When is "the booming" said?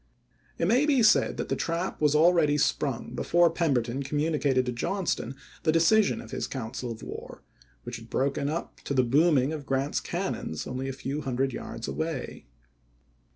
8.95-9.53